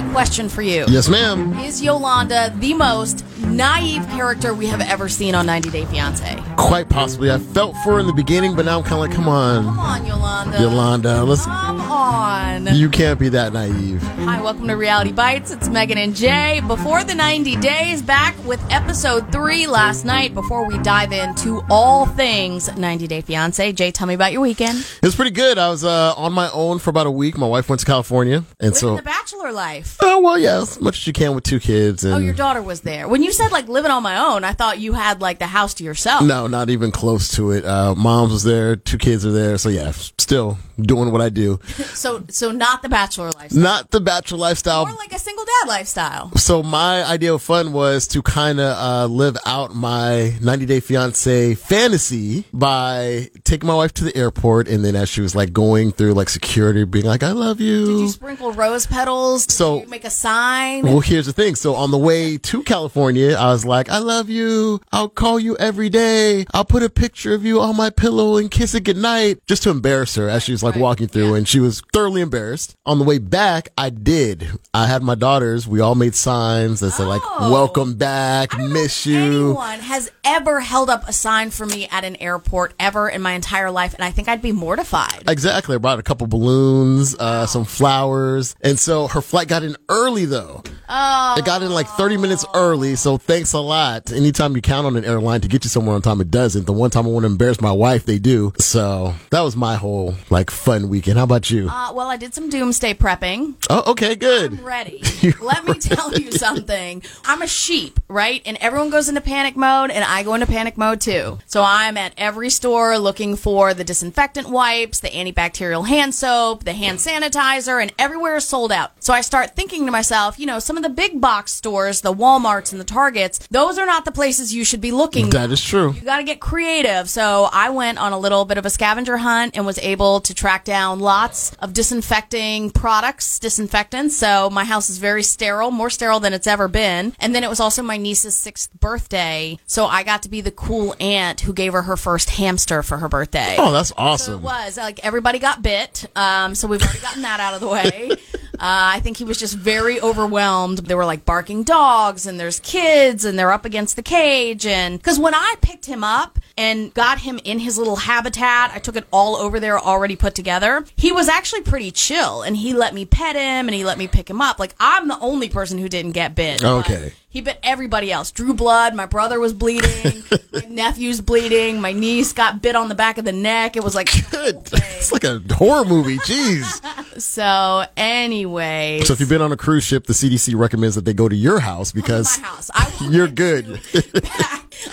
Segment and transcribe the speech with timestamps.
[0.00, 0.86] Question for you.
[0.88, 1.52] Yes, ma'am.
[1.58, 6.51] Is Yolanda the most naive character we have ever seen on 90 Day Fiance?
[6.62, 7.30] Quite possibly.
[7.30, 9.64] I felt for her in the beginning, but now I'm kind of like, come on,
[9.64, 10.60] Come on, Yolanda.
[10.60, 11.24] Yolanda.
[11.24, 11.44] Let's.
[11.44, 12.66] Come on.
[12.74, 14.00] You can't be that naive.
[14.02, 15.50] Hi, welcome to Reality Bites.
[15.50, 16.60] It's Megan and Jay.
[16.66, 20.32] Before the 90 days, back with episode three last night.
[20.34, 24.78] Before we dive into all things 90 Day Fiance, Jay, tell me about your weekend.
[24.78, 25.58] It was pretty good.
[25.58, 27.36] I was uh, on my own for about a week.
[27.36, 28.96] My wife went to California, and Living so.
[28.96, 29.96] the bachelor life.
[30.00, 32.04] Oh well, yeah, as much as you can with two kids.
[32.04, 33.08] And Oh, your daughter was there.
[33.08, 35.74] When you said like living on my own, I thought you had like the house
[35.74, 36.22] to yourself.
[36.22, 37.64] No, not even close to it.
[37.64, 41.58] Uh, mom's was there, two kids are there, so yeah, still doing what I do.
[42.02, 43.62] So, so not the bachelor lifestyle.
[43.62, 44.86] Not the bachelor lifestyle.
[44.86, 46.32] More like a single dad lifestyle.
[46.36, 50.80] So my idea of fun was to kind of uh, live out my 90 Day
[50.80, 55.52] Fiance fantasy by taking my wife to the airport, and then as she was like
[55.52, 59.46] going through like security, being like, "I love you." Did you sprinkle rose petals?
[59.46, 60.82] Did So- you make a sign?
[60.84, 61.54] Well, here's the thing.
[61.54, 64.80] So on the way to California, I was like, I love you.
[64.92, 66.31] I'll call you every day.
[66.52, 69.70] I'll put a picture of you on my pillow and kiss it goodnight just to
[69.70, 71.36] embarrass her as she was like walking through Yeah.
[71.36, 72.74] and she was thoroughly embarrassed.
[72.86, 74.46] On the way back, I did.
[74.74, 75.66] I had my daughters.
[75.68, 77.50] We all made signs that said like, Oh.
[77.52, 79.22] welcome back, miss you.
[79.50, 83.32] Anyone has ever held up a sign for me at an airport ever in my
[83.32, 85.24] entire life, and I think I'd be mortified.
[85.28, 85.74] Exactly.
[85.74, 88.54] I brought a couple balloons, uh, some flowers.
[88.60, 90.62] And so her flight got in early though.
[90.94, 94.12] Oh, It got in like 30 minutes early, so thanks a lot.
[94.12, 96.66] Anytime you count on an airline to get you somewhere on time, it doesn't.
[96.66, 98.52] The one time I want to embarrass my wife, they do.
[98.58, 101.16] So that was my whole like fun weekend.
[101.16, 101.66] How about you?
[101.70, 103.54] uh, well, I did some doomsday prepping.
[103.70, 104.52] Oh, okay, good.
[104.58, 105.02] I'm ready.
[105.40, 107.02] Let me tell you something.
[107.24, 108.42] I'm a sheep, right?
[108.44, 111.38] And everyone goes into panic mode, and I go into panic mode too.
[111.46, 116.74] So I'm at every store looking for the disinfectant wipes, the antibacterial hand soap, the
[116.74, 118.92] hand sanitizer, and everywhere is sold out.
[119.02, 122.12] So I start thinking to myself, you know, some of the big box stores, the
[122.12, 125.30] Walmarts and the Targets, those are not the places you should be looking.
[125.30, 125.92] That is true.
[125.92, 127.08] You got to get creative.
[127.08, 130.34] So I went on a little bit of a scavenger hunt and was able to
[130.34, 134.16] track down lots of disinfecting products, disinfectants.
[134.16, 137.14] So my house is very sterile, more sterile than it's ever been.
[137.20, 139.58] And then it was also my niece's sixth birthday.
[139.66, 142.98] So I got to be the cool aunt who gave her her first hamster for
[142.98, 143.56] her birthday.
[143.58, 144.34] Oh, that's So awesome.
[144.34, 146.04] it was like everybody got bit.
[146.16, 148.10] Um, so we've already gotten that out of the way.
[148.62, 150.78] Uh, I think he was just very overwhelmed.
[150.78, 154.64] There were like barking dogs, and there's kids, and they're up against the cage.
[154.66, 158.78] And because when I picked him up and got him in his little habitat, I
[158.78, 160.84] took it all over there already put together.
[160.94, 164.06] He was actually pretty chill, and he let me pet him, and he let me
[164.06, 164.60] pick him up.
[164.60, 166.62] Like I'm the only person who didn't get bit.
[166.62, 167.14] Okay.
[167.32, 168.30] He bit everybody else.
[168.30, 168.94] Drew blood.
[168.94, 170.22] My brother was bleeding.
[170.52, 171.80] my nephew's bleeding.
[171.80, 173.74] My niece got bit on the back of the neck.
[173.74, 174.68] It was like Good.
[174.70, 176.18] It's like a horror movie.
[176.18, 177.20] Jeez.
[177.20, 177.86] so.
[177.96, 181.26] Anyway, So if you've been on a cruise ship, the CDC recommends that they go
[181.26, 182.70] to your house because my house.
[182.74, 183.80] I you're good.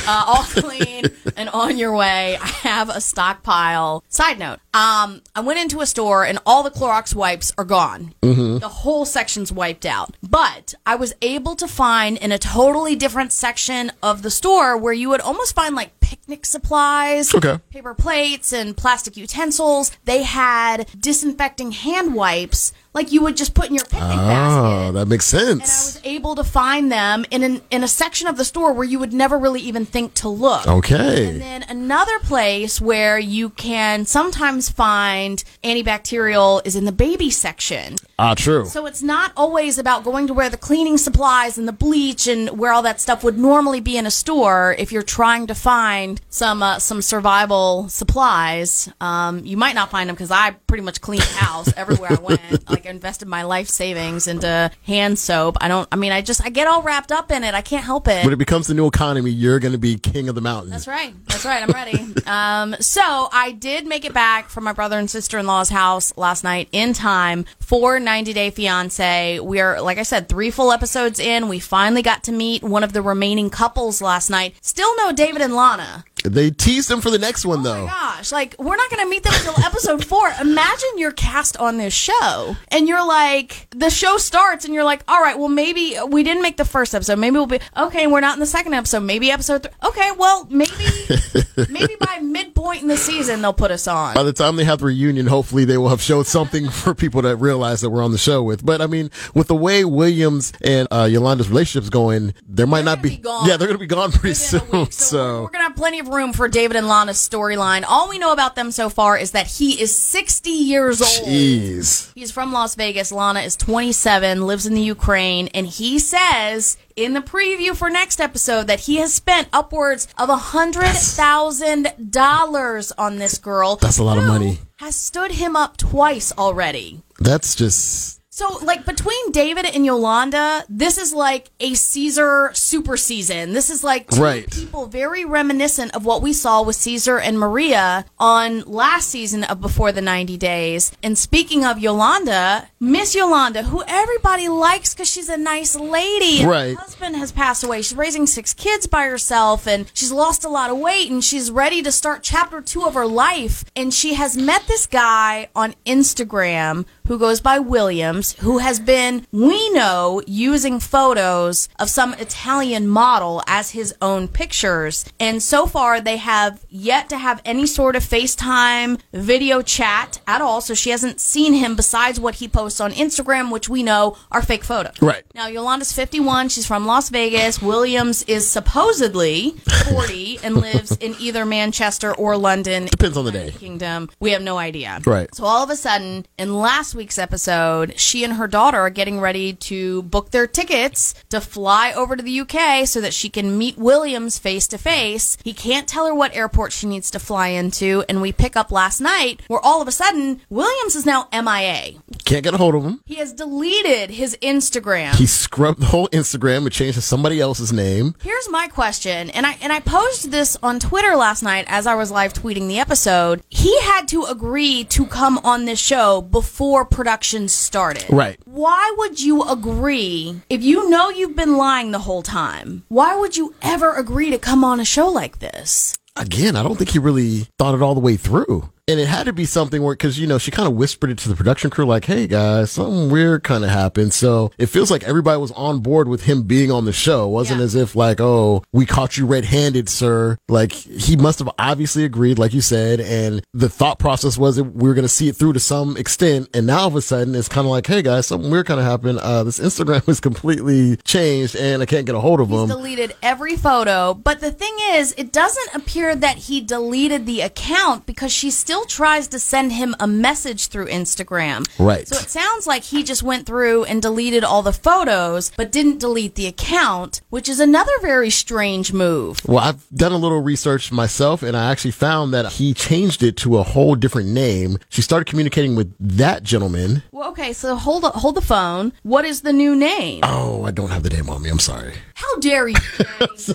[0.08, 1.06] Uh, all clean
[1.36, 2.38] and on your way.
[2.38, 4.04] I have a stockpile.
[4.10, 8.14] Side note: um, I went into a store and all the Clorox wipes are gone.
[8.22, 8.60] Mm-hmm.
[8.60, 10.16] The whole section's wiped out.
[10.22, 14.94] But I was able to find in a totally different section of the store where
[14.94, 17.60] you would almost find like picnic supplies, Okay.
[17.70, 19.92] paper plates, and plastic utensils.
[20.06, 24.60] They had disinfecting hand wipes like you would just put in your picnic basket.
[24.60, 25.94] Oh, that makes And I sense.
[25.96, 28.98] was able to find them in an, in a section of the store where you
[28.98, 30.66] would never really even think to look.
[30.68, 31.28] Okay.
[31.30, 37.96] And then another place where you can sometimes find antibacterial is in the baby section.
[38.18, 38.66] Ah, true.
[38.66, 42.58] So it's not always about going to where the cleaning supplies and the bleach and
[42.58, 44.76] where all that stuff would normally be in a store.
[44.80, 45.99] If you're trying to find
[46.30, 51.02] some uh, some survival supplies, um, you might not find them because I pretty much
[51.02, 52.40] cleaned house everywhere I went.
[52.70, 55.58] Like I invested my life savings into hand soap.
[55.60, 55.88] I don't.
[55.92, 57.56] I mean, I just I get all wrapped up in it.
[57.56, 58.24] I can't help it.
[58.24, 60.70] when it becomes the new economy, you're going to be king of the mountain.
[60.70, 61.14] That's right.
[61.28, 61.64] That's right.
[61.64, 62.14] I'm ready.
[62.28, 66.16] um, so I did make it back from my brother and sister in law's house
[66.16, 69.40] last night in time for 90 Day Fiance.
[69.40, 71.48] We're, like I said, three full episodes in.
[71.48, 74.56] We finally got to meet one of the remaining couples last night.
[74.62, 75.89] Still no David and Lana.
[75.90, 76.02] Yeah.
[76.24, 77.86] They teased them for the next one, though.
[77.86, 80.30] my gosh, like we're not going to meet them until episode four.
[80.42, 85.04] Imagine you're cast on this show and you're like, the show starts and you're like,
[85.08, 87.20] all right, well, maybe we didn't make the first episode.
[87.20, 89.02] Maybe we'll be, okay, we're not in the second episode.
[89.02, 89.72] Maybe episode three.
[89.90, 90.72] Okay, well, maybe,
[91.70, 94.14] maybe by midpoint in the season, they'll put us on.
[94.16, 97.22] By the time they have the reunion, hopefully they will have showed something for people
[97.22, 98.66] to realize that we're on the show with.
[98.66, 102.98] But I mean, with the way Williams and uh, Yolanda's relationship's going, there might not
[102.98, 103.18] gonna be.
[103.18, 104.62] be gone yeah, they're going to be gone pretty soon.
[104.72, 104.90] week.
[105.00, 107.84] So, we're, we're gonna have plenty of room for David and Lana's storyline.
[107.88, 111.28] All we know about them so far is that he is 60 years old.
[111.28, 112.12] jeez.
[112.16, 113.12] He's from Las Vegas.
[113.12, 118.20] Lana is 27, lives in the Ukraine, and he says in the preview for next
[118.20, 123.76] episode that he has spent upwards of a hundred thousand dollars on this girl.
[123.78, 124.60] That's a lot of money.
[124.78, 127.02] Has stood him up twice already.
[127.20, 128.19] That's just.
[128.40, 133.52] So, like, between David and Yolanda, this is like a Cesar super season.
[133.52, 134.50] This is like two Right.
[134.50, 139.60] people very reminiscent of what we saw with Cesar and Maria on last season of
[139.60, 140.94] Before the 90 Days.
[141.04, 146.46] And speaking of Yolanda, Miss Yolanda, who everybody likes because she's a nice lady.
[146.46, 146.78] Right.
[146.78, 147.82] Her husband has passed away.
[147.82, 151.52] She's raising six kids by herself and she's lost a lot of weight and she's
[151.52, 153.66] ready to start chapter two of her life.
[153.76, 159.26] And she has met this guy on Instagram who goes by Williams, who has been,
[159.32, 165.04] we know, using photos of some Italian model as his own pictures.
[165.20, 170.40] And so far, they have yet to have any sort of FaceTime video chat at
[170.40, 170.62] all.
[170.62, 174.44] So she hasn't seen him besides what he posts on Instagram, which we know are
[174.44, 175.02] fake photos.
[175.02, 175.24] Right.
[175.34, 176.50] Now, Yolanda's 51.
[176.50, 177.60] She's from Las Vegas.
[177.60, 179.56] Williams is supposedly
[179.90, 182.86] 40 and lives in either Manchester or London.
[182.86, 183.50] Depends on the day.
[183.50, 184.12] Kingdom.
[184.20, 185.00] We have no idea.
[185.08, 185.34] Right.
[185.34, 189.22] So all of a sudden, in last week's episode, she and her daughter are getting
[189.22, 193.58] ready to book their tickets to fly over to the UK so that she can
[193.58, 195.38] meet Williams face to face.
[195.46, 198.70] He can't tell her what airport she needs to fly into, and we pick up
[198.70, 201.94] last night where all of a sudden Williams is now MIA.
[202.26, 203.02] Can't get a hold of him.
[203.06, 205.16] He has deleted his Instagram.
[205.16, 208.14] He scrubbed the whole Instagram and changed to somebody else's name.
[208.22, 211.96] Here's my question, and I and I posed this on Twitter last night as I
[211.96, 213.42] was live tweeting the episode.
[213.48, 218.06] He had to agree to come on this show before production started.
[218.10, 218.40] Right.
[218.46, 222.84] Why would you agree if you know you've been lying the whole time?
[222.88, 225.98] Why would you ever agree to come on a show like this?
[226.16, 228.70] Again, I don't think he really thought it all the way through.
[228.90, 231.18] And it had to be something where, cause you know, she kind of whispered it
[231.20, 234.14] to the production crew, like, Hey guys, something weird kind of happened.
[234.14, 237.26] So it feels like everybody was on board with him being on the show.
[237.28, 237.66] It wasn't Yeah.
[237.66, 240.38] as if like, Oh, we caught you red handed, sir.
[240.48, 243.00] Like he must have obviously agreed, like you said.
[243.00, 245.96] And the thought process was that we were going to see it through to some
[245.96, 246.50] extent.
[246.54, 248.80] And now all of a sudden it's kind of like, Hey guys, something weird kind
[248.80, 249.20] of happened.
[249.20, 252.68] Uh, this Instagram is completely changed and I can't get a hold of He's him.
[252.70, 258.06] deleted every photo, but the thing is, it doesn't appear that he deleted the account
[258.06, 261.68] because she still tries to send him a message through Instagram.
[261.80, 262.08] Right.
[262.08, 266.00] So it sounds like he just went through and deleted all the photos, but didn't
[266.00, 269.42] delete the account, which is another very strange move.
[269.46, 273.38] Well, I've done a little research myself and I actually found that he changed it
[273.38, 274.78] to a whole different name.
[274.90, 277.04] She started communicating with that gentleman.
[277.12, 278.94] Well, okay, so hold hold the phone.
[279.04, 280.22] What is the new name?
[280.24, 281.50] Oh, I don't have the name on me.
[281.50, 281.94] I'm sorry.
[282.20, 282.76] How dare you?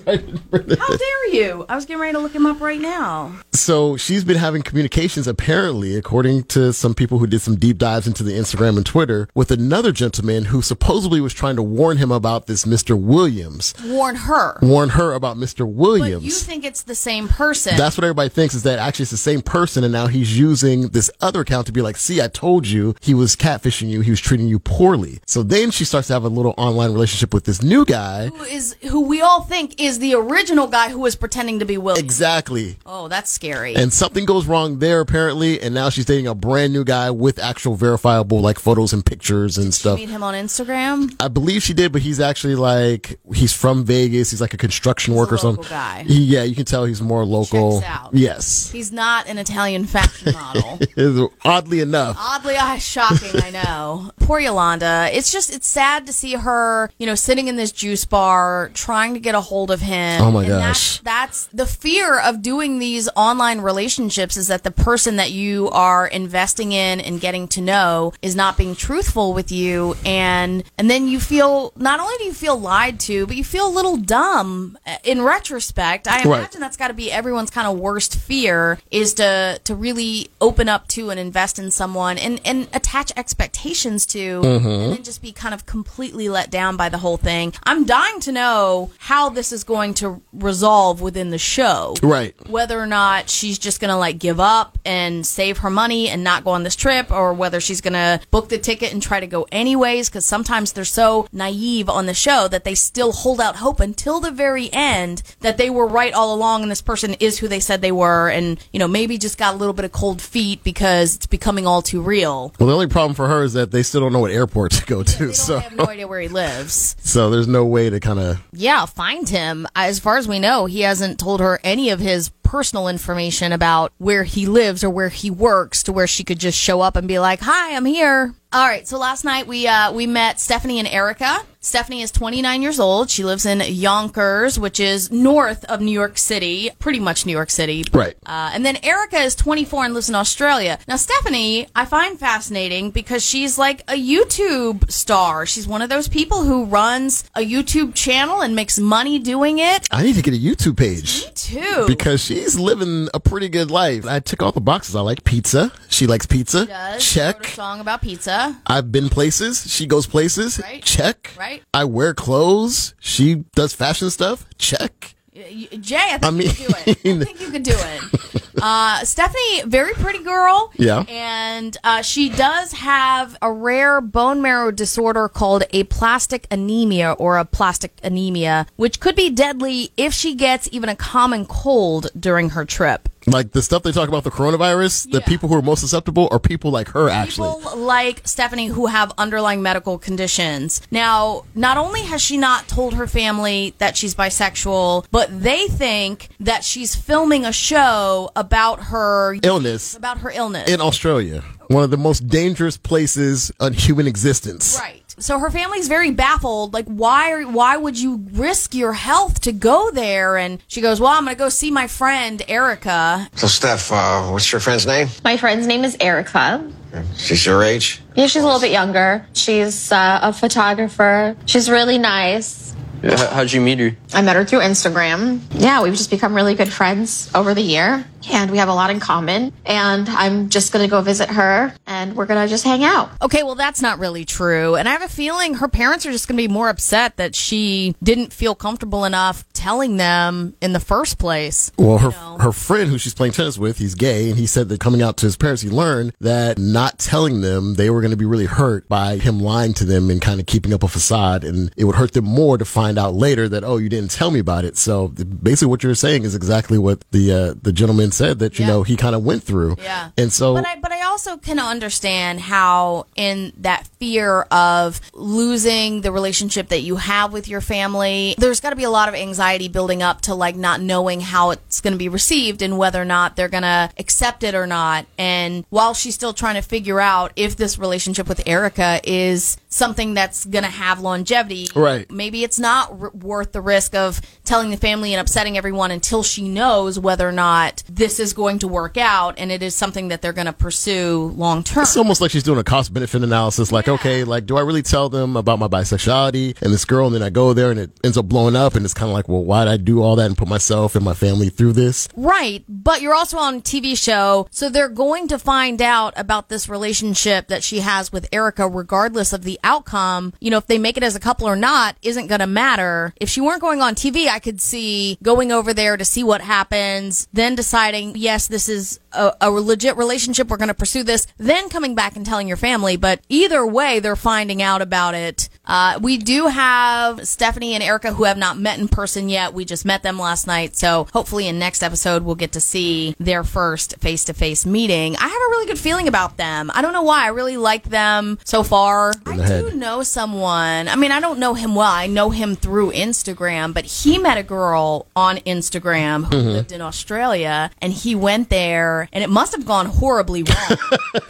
[0.07, 1.67] How dare you?
[1.69, 3.39] I was getting ready to look him up right now.
[3.53, 8.07] So she's been having communications, apparently, according to some people who did some deep dives
[8.07, 12.11] into the Instagram and Twitter, with another gentleman who supposedly was trying to warn him
[12.11, 12.99] about this Mr.
[12.99, 13.75] Williams.
[13.85, 14.59] Warn her.
[14.63, 15.59] Warn her about Mr.
[15.59, 16.25] But Williams.
[16.25, 17.77] you think it's the same person.
[17.77, 20.89] That's what everybody thinks is that actually it's the same person and now he's using
[20.89, 24.01] this other account to be like, see, I told you he was catfishing you.
[24.01, 25.21] He was treating you poorly.
[25.27, 28.29] So then she starts to have a little online relationship with this new guy.
[28.29, 31.77] who is who we all think is the original guy who was pretending to be
[31.79, 32.05] William.
[32.05, 32.79] Exactly.
[32.87, 33.75] oh, that's scary.
[33.75, 35.61] And something goes wrong there apparently.
[35.61, 39.59] And now she's dating a brand new guy with actual verifiable like photos and pictures
[39.59, 39.99] and stuff.
[39.99, 41.15] Meet him on Instagram.
[41.21, 44.31] I believe she did, but he's actually like, he's from Vegas.
[44.31, 45.71] He's like a construction worker or local something.
[45.71, 46.05] guy.
[46.07, 47.83] He- yeah, you can tell he's more local.
[48.13, 48.71] Yes.
[48.71, 50.33] He's not an Italian fashion
[50.97, 51.29] model.
[51.45, 52.17] Oddly enough.
[52.19, 54.11] Oddly uh, shocking, I know.
[54.21, 55.09] Poor Yolanda.
[55.13, 58.44] It's just it's sad to see her, you know, sitting in this juice bar
[58.75, 60.21] trying to get a hold of him.
[60.23, 60.99] Oh my gosh.
[61.01, 65.69] That's, that's the fear of doing these online relationships is that the person that you
[65.71, 70.91] are investing in and getting to know is not being truthful with you and and
[70.91, 73.97] then you feel not only do you feel lied to, but you feel a little
[73.97, 76.07] dumb in retrospect.
[76.09, 76.39] I Right.
[76.39, 80.69] imagine that's got to be everyone's kind of worst fear is to to really open
[80.69, 84.67] up to and invest in someone and and attach expectations to Mm-hmm.
[84.69, 87.53] and then just be kind of completely let down by the whole thing.
[87.65, 91.95] I'm dying to know how this is going to resolve within the show.
[92.03, 92.35] Right.
[92.49, 96.23] Whether or not she's just going to like give up and save her money and
[96.23, 99.21] not go on this trip, or whether she's going to book the ticket and try
[99.21, 103.41] to go anyways, because sometimes they're so naive on the show that they still hold
[103.41, 107.15] out hope until the very end that they were right all along and this person
[107.15, 109.85] is who they said they were, and, you know, maybe just got a little bit
[109.85, 112.53] of cold feet because it's becoming all too real.
[112.59, 114.85] Well, the only problem for her is that they still don't know what airport to
[114.87, 115.33] go to.
[115.33, 116.97] So, have no idea where he lives.
[117.03, 118.24] so there's no way to kind of.
[118.53, 119.67] Yeah, find him.
[119.75, 123.93] As far as we know, he hasn't told her any of his personal information about
[123.99, 127.09] where he lives or where he works to where she could just show up and
[127.09, 130.79] be like, "Hi, I'm here." All right, so last night we uh, we met Stephanie
[130.79, 131.41] and Erika.
[131.65, 133.09] Stephanie is 29 years old.
[133.09, 137.49] She lives in Yonkers, which is north of New York City, pretty much New York
[137.49, 137.83] City.
[137.91, 138.15] Right.
[138.27, 140.79] Uh, and then Erika is 24 and lives in Australia.
[140.87, 145.47] Now, Stephanie, I find fascinating because she's like a YouTube star.
[145.47, 149.89] She's one of those people who runs a YouTube channel and makes money doing it.
[149.91, 151.25] I need to get a YouTube page.
[151.25, 151.85] Me too.
[151.87, 154.05] Because she's living a pretty good life.
[154.05, 154.95] I took all the boxes.
[154.95, 155.73] I like pizza.
[155.89, 156.67] She likes pizza.
[156.67, 157.03] does.
[157.03, 157.47] She a Check.
[157.47, 158.61] song about pizza.
[158.67, 159.73] I've been places.
[159.73, 160.61] She goes places.
[160.63, 160.83] Right.
[160.85, 161.31] Check.
[161.39, 161.54] Right.
[161.73, 162.95] I wear clothes.
[163.01, 164.47] She does fashion stuff.
[164.59, 165.15] Check.
[165.35, 166.89] Jay, I think I you could do it.
[166.89, 168.43] I think you could do it.
[168.63, 170.73] Uh, Stephanie, very pretty girl.
[170.77, 171.05] Yeah.
[171.09, 177.45] And uh, she does have a rare bone marrow disorder called aplastic anemia or a
[177.45, 182.65] plastic anemia, which could be deadly if she gets even a common cold during her
[182.65, 183.09] trip.
[183.27, 186.39] Like the stuff they talk about the coronavirus, the people who are most susceptible are
[186.39, 187.53] people like her, actually.
[187.55, 190.83] People like Stephanie who have underlying medical conditions.
[190.91, 196.29] Now, not only has she not told her family that she's bisexual, but they think
[196.41, 200.69] that she's filming a show about her Illness about her illness.
[200.69, 204.79] in Australia, one of the most dangerous places on human existence.
[204.81, 205.04] Right.
[205.19, 206.73] So her family's very baffled.
[206.75, 207.33] Like, why?
[207.33, 210.37] Are, why would you risk your health to go there?
[210.37, 214.25] And she goes, "Well, I'm going to go see my friend Erika." So, Steph, uh,
[214.29, 215.09] what's your friend's name?
[215.23, 216.71] My friend's name is Erika.
[217.17, 218.01] She's your age?
[218.15, 219.27] Yeah, she's a little bit younger.
[219.33, 221.37] She's uh, a photographer.
[221.47, 222.75] She's really nice.
[223.03, 223.97] Yeah, how- how'd you meet her?
[224.15, 225.41] I met her through Instagram.
[225.51, 228.91] Yeah, we've just become really good friends over the year, and we have a lot
[228.91, 229.53] in common.
[229.67, 231.75] And I'm just gonna go visit her,
[232.09, 233.11] and we're gonna just hang out.
[233.23, 234.75] Okay, well, that's not really true.
[234.77, 237.35] And I have a feeling her parents are just going to be more upset that
[237.35, 241.73] she didn't feel comfortable enough telling them in the first place.
[241.79, 242.39] Well, her know.
[242.41, 245.17] her friend who she's playing tennis with, he's gay, and he said that coming out
[245.19, 248.47] to his parents, he learned that not telling them they were going to be really
[248.47, 251.85] hurt by him lying to them and kind of keeping up a facade, and it
[251.85, 254.65] would hurt them more to find out later that oh, you didn't tell me about
[254.65, 254.77] it.
[254.77, 258.65] So basically, what you're saying is exactly what the uh, the gentleman said that you
[258.67, 258.73] Yeah.
[258.73, 259.77] know he kind of went through.
[259.83, 260.11] Yeah.
[260.19, 266.01] and so But I but I also can understand how in that fear of losing
[266.01, 269.15] the relationship that you have with your family, there's got to be a lot of
[269.15, 273.01] anxiety building up to like not knowing how it's going to be received and whether
[273.01, 275.07] or not they're going to accept it or not.
[275.19, 280.15] And while she's still trying to figure out if this relationship with Erika is something
[280.15, 282.11] that's going to have longevity, Right.
[282.11, 286.23] maybe it's not r- worth the risk of telling the family and upsetting everyone until
[286.23, 290.09] she knows whether or not this is going to work out and it is something
[290.09, 291.83] that they're going to pursue long term.
[291.83, 293.73] It's almost like she's doing a cost benefit analysis.
[293.73, 297.07] Like, okay, like, do I really tell them about my bisexuality and this girl?
[297.07, 298.75] And then I go there and it ends up blowing up.
[298.75, 300.95] And it's kind of like, well, why did I do all that and put myself
[300.95, 302.09] and my family through this?
[302.17, 306.49] Right, but you're also on a TV show, so they're going to find out about
[306.49, 310.33] this relationship that she has with Erika, regardless of the outcome.
[310.41, 313.13] You know, if they make it as a couple or not, isn't going to matter.
[313.21, 316.41] If she weren't going on TV, I could see going over there to see what
[316.41, 321.27] happens, then deciding, yes, this is a, a legit relationship, we're going to pursue this,
[321.39, 322.97] then coming back and telling your family.
[322.97, 325.49] But either way, they're finding out about it.
[325.65, 329.55] Uh, we do have Stephanie and Erika who have not met in person yet.
[329.55, 330.77] We just met them last night.
[330.77, 335.17] So hopefully in next episode, we'll get to see their first face to face meeting.
[335.17, 336.71] I have a really good feeling about them.
[336.75, 337.25] I don't know why.
[337.25, 339.13] I really like them so far.
[339.27, 340.89] I do know someone.
[340.89, 341.91] I mean, I don't know him well.
[341.91, 346.81] I know him through Instagram, but he met a girl on Instagram who lived in
[346.83, 350.79] Australia and he went there and it must have gone horribly wrong.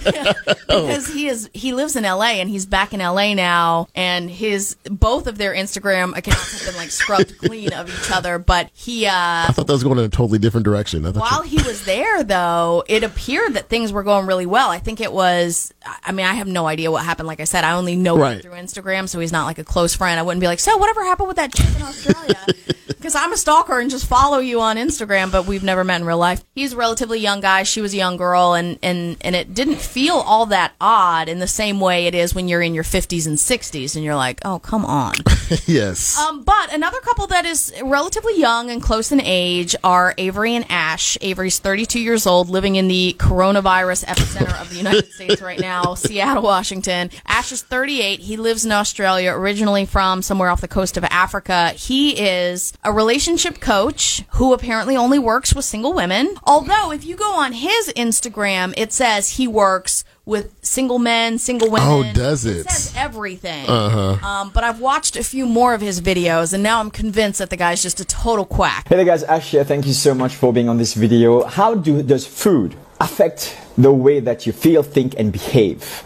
[0.66, 4.74] Because he is he lives in LA and he's back in LA now and his
[4.90, 9.06] both of their Instagram accounts have been like scrubbed clean of each other but he
[9.06, 11.06] uh I thought that was going in a totally different direction.
[11.06, 14.70] I thought while he was there though it appeared that things were going really well.
[14.70, 17.28] I think it was i mean i have no idea what happened.
[17.28, 19.94] Like i said i only know him through instagram so he's not like a close
[19.94, 20.18] friend.
[20.18, 22.46] I wouldn't be like so whatever happened with that chick in australia?
[22.86, 26.06] Because i'm a stalker and just follow you on instagram but we've never met in
[26.06, 26.42] real life.
[26.54, 29.80] He's a relatively young guy she was a young girl and and and it didn't
[29.80, 33.26] feel all that odd in the same way it is when you're in your 50s
[33.26, 35.14] and 60s and you're you're like, oh, come on.
[35.66, 36.16] yes.
[36.16, 40.64] Um, but another couple that is relatively young and close in age are Avery and
[40.70, 41.18] Ash.
[41.20, 45.94] Avery's 32 years old, living in the coronavirus epicenter of the United States right now,
[45.94, 47.10] Seattle, Washington.
[47.26, 48.20] Ash is 38.
[48.20, 51.70] He lives in Australia, originally from somewhere off the coast of Africa.
[51.70, 56.36] He is a relationship coach who apparently only works with single women.
[56.44, 61.70] Although, if you go on his Instagram, it says he works with single men, single
[61.70, 61.88] women.
[61.88, 62.68] Oh, does it?
[62.70, 63.68] says everything.
[63.68, 64.26] Uh-huh.
[64.26, 67.50] Um, but I've watched a few more of his videos, and now I'm convinced that
[67.50, 68.88] the guy's just a total quack.
[68.88, 69.64] Hey there guys, Ash here.
[69.64, 71.44] Thank you so much for being on this video.
[71.44, 76.04] How do, does food affect the way that you feel, think and behave?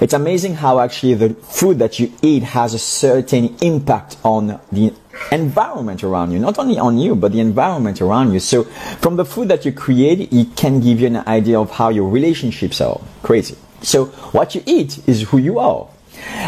[0.00, 4.94] It's amazing how actually the food that you eat has a certain impact on the
[5.32, 8.40] environment around you, not only on you, but the environment around you.
[8.40, 8.64] So
[9.00, 12.08] from the food that you create, it can give you an idea of how your
[12.08, 13.00] relationships are.
[13.22, 13.56] Crazy.
[13.82, 15.88] So what you eat is who you are.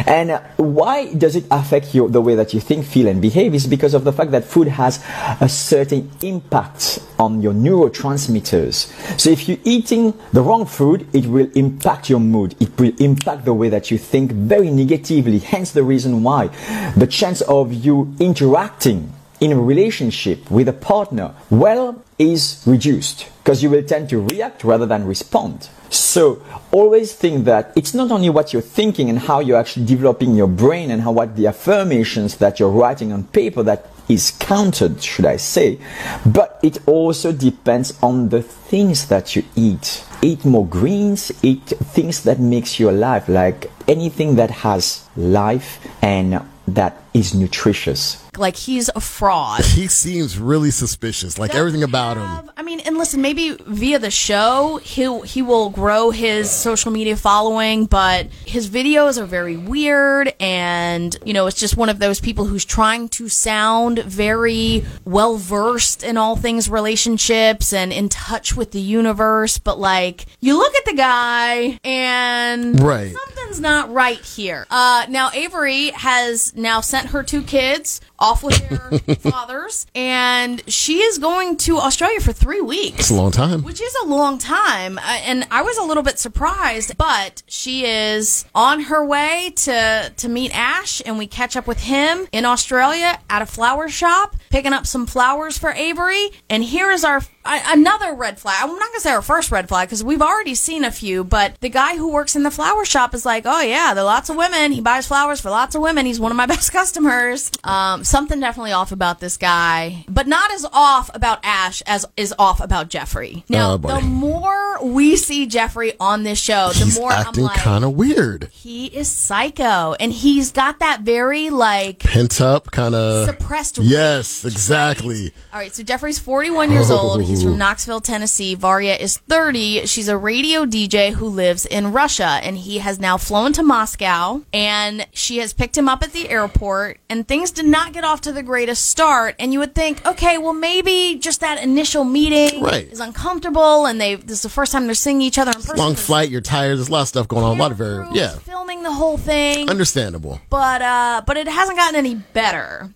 [0.06, 3.54] And why does it affect you, the way that you think, feel, and behave?
[3.54, 5.04] Is because of the fact that food has
[5.40, 9.20] a certain impact on your neurotransmitters.
[9.20, 12.54] So if you're eating the wrong food, it will impact your mood.
[12.60, 15.38] It will impact the way that you think very negatively.
[15.38, 16.48] Hence the reason why
[16.96, 23.60] the chance of you interacting in a relationship with a partner, well, is reduced because
[23.60, 25.68] you will tend to react rather than respond.
[25.90, 30.36] So always think that it's not only what you're thinking and how you're actually developing
[30.36, 35.02] your brain and how what the affirmations that you're writing on paper that is counted,
[35.02, 35.80] should I say,
[36.24, 40.04] but it also depends on the things that you eat.
[40.22, 46.40] Eat more greens, eat things that makes you alive, like anything that has life and
[46.68, 48.22] that is nutritious.
[48.38, 49.62] Like he's a fraud.
[49.64, 51.38] he seems really suspicious.
[51.38, 52.50] Like everything about him.
[52.56, 57.16] I mean, and listen, maybe via the show, he he will grow his social media
[57.16, 62.20] following, but his videos are very weird, and you know, it's just one of those
[62.20, 68.56] people who's trying to sound very well versed in all things relationships and in touch
[68.56, 73.12] with the universe, but like you look at the guy and Right.
[73.12, 74.66] something's not right here.
[74.70, 81.00] Uh, now Avery has now sent her two kids off with their fathers, and she
[81.00, 83.00] is going to Australia for three weeks.
[83.00, 83.62] It's a long time.
[83.64, 87.84] Which is a long time, uh, and I was a little bit surprised, but she
[87.84, 92.44] is on her way to to meet Ash, and we catch up with him in
[92.44, 96.30] Australia at a flower shop, picking up some flowers for Avery.
[96.48, 98.56] And here is our uh, another red flag.
[98.62, 101.56] I'm not gonna say our first red flag because we've already seen a few, but
[101.60, 104.30] the guy who works in the flower shop is like, oh yeah, there are lots
[104.30, 104.70] of women.
[104.70, 106.06] He buys flowers for lots of women.
[106.06, 107.50] He's one of my best customers.
[107.64, 112.34] Um, something definitely off about this guy, but not as off about Ash as is
[112.38, 113.42] off about Geoffrey.
[113.48, 117.44] Now, Oh, the more we see Geoffrey on this show, the He's more I'm acting
[117.44, 118.48] like, kind of weird.
[118.52, 123.28] he is psycho, and he's got that very like Pent up, kind of.
[123.28, 123.78] suppressed.
[123.78, 125.22] Yes, rage, exactly.
[125.22, 125.32] right?
[125.54, 126.98] All right, so Geoffrey's 41 years oh.
[126.98, 127.22] old.
[127.24, 128.54] He's from Knoxville, Tennessee.
[128.54, 129.86] Varya is 30.
[129.86, 134.42] She's a radio DJ who lives in Russia, and he has now flown to Moscow,
[134.52, 138.20] and she has picked him up at the airport, and things did not get off
[138.22, 139.34] to the greatest start.
[139.38, 142.90] And you would think, okay, well, maybe just that initial meeting Right.
[142.90, 145.76] is uncomfortable, and they this is the first time they're seeing each other in person.
[145.76, 146.76] Long flight, you're tired.
[146.78, 147.56] There's a lot of stuff going on.
[147.58, 150.40] A lot of very, yeah, filming the whole thing understandable.
[150.50, 152.90] but uh, but it hasn't gotten any better.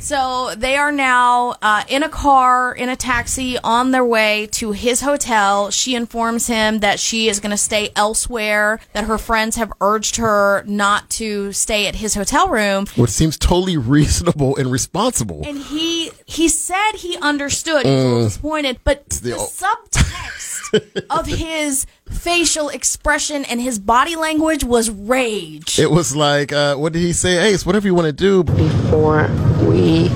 [0.00, 4.72] So they are now uh, in a car, in a taxi, on their way to
[4.72, 5.70] his hotel.
[5.70, 8.80] She informs him that she is going to stay elsewhere.
[8.92, 13.36] That her friends have urged her not to stay at his hotel room, Which seems
[13.36, 15.42] totally reasonable and responsible.
[15.44, 17.84] and he he said he understood.
[17.84, 24.14] He was a disappointed, but the, the- subtext of his facial expression and his body
[24.14, 25.78] language was rage.
[25.78, 27.34] It was like, uh, what did he say?
[27.34, 28.44] Hey, it's whatever you want to do.
[28.44, 29.28] before
[29.62, 30.08] we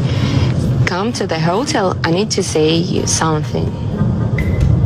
[0.86, 3.68] come to the hotel, I need to say you something.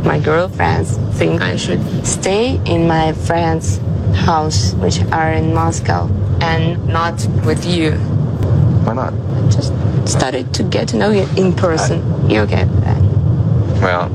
[0.03, 3.77] My girlfriends think I should stay in my friend's
[4.13, 6.07] house, which are in Moscow,
[6.41, 7.93] and not with you.
[8.85, 9.13] Why not?
[9.51, 9.73] Just
[10.07, 11.99] started to get to know you in person.
[12.29, 13.01] You get that.
[13.81, 14.11] Well,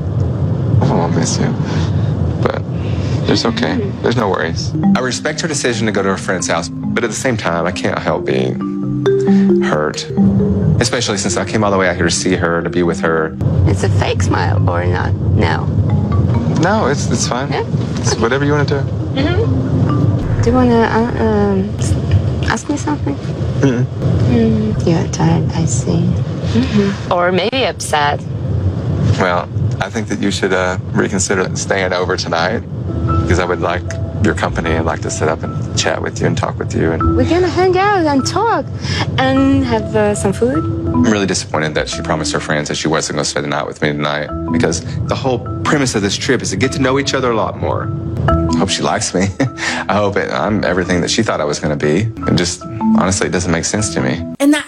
[0.81, 1.53] I'll miss you.
[2.41, 2.61] But
[3.29, 3.77] it's okay.
[4.01, 4.73] There's no worries.
[4.95, 7.65] I respect her decision to go to her friend's house, but at the same time,
[7.65, 8.59] I can't help being
[9.61, 10.03] hurt.
[10.81, 12.99] Especially since I came all the way out here to see her, to be with
[13.01, 13.37] her.
[13.67, 15.13] It's a fake smile or not?
[15.13, 15.65] No.
[16.61, 17.51] No, it's it's fine.
[17.51, 17.65] Yeah?
[17.99, 18.89] It's whatever you want to do.
[19.21, 20.43] Mm.
[20.43, 21.69] Do you wanna uh, um,
[22.49, 23.15] ask me something?
[23.61, 23.85] Mm,
[24.31, 26.07] you're tired, I see.
[27.11, 28.21] Or maybe upset.
[29.19, 29.49] Well,
[29.81, 32.59] I think that you should uh, reconsider staying over tonight
[33.21, 33.83] because I would like
[34.23, 34.71] your company.
[34.71, 36.91] I'd like to sit up and chat with you and talk with you.
[36.91, 38.65] And We're gonna hang out and talk
[39.17, 40.57] and have uh, some food.
[40.57, 43.49] I'm really disappointed that she promised her friends that she wasn't going to spend the
[43.49, 46.79] night with me tonight because the whole premise of this trip is to get to
[46.79, 47.85] know each other a lot more.
[48.61, 49.21] I hope she likes me.
[49.89, 52.03] I hope it, I'm everything that she thought I was going to be.
[52.27, 54.23] And just honestly, it doesn't make sense to me.
[54.39, 54.67] And that